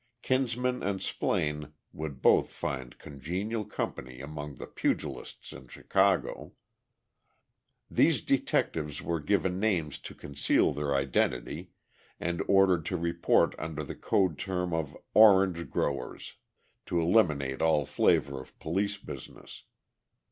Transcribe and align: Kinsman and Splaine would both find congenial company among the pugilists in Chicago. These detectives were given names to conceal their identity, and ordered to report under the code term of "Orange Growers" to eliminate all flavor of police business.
Kinsman 0.23 0.81
and 0.81 0.99
Splaine 0.99 1.73
would 1.93 2.23
both 2.23 2.49
find 2.51 2.97
congenial 2.97 3.63
company 3.63 4.19
among 4.19 4.55
the 4.55 4.65
pugilists 4.65 5.53
in 5.53 5.67
Chicago. 5.67 6.53
These 7.87 8.21
detectives 8.21 9.03
were 9.03 9.19
given 9.19 9.59
names 9.59 9.99
to 9.99 10.15
conceal 10.15 10.73
their 10.73 10.95
identity, 10.95 11.69
and 12.19 12.41
ordered 12.47 12.83
to 12.87 12.97
report 12.97 13.53
under 13.59 13.83
the 13.83 13.93
code 13.93 14.39
term 14.39 14.73
of 14.73 14.97
"Orange 15.13 15.69
Growers" 15.69 16.33
to 16.87 16.99
eliminate 16.99 17.61
all 17.61 17.85
flavor 17.85 18.41
of 18.41 18.57
police 18.57 18.97
business. 18.97 19.65